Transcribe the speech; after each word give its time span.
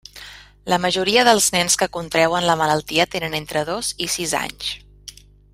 La 0.71 0.79
majoria 0.85 1.25
dels 1.27 1.49
nens 1.57 1.77
que 1.83 1.89
contreuen 1.99 2.49
la 2.51 2.57
malaltia 2.63 3.09
tenen 3.17 3.39
entre 3.43 3.67
dos 3.73 3.95
i 4.07 4.13
sis 4.19 4.35
anys. 4.45 4.77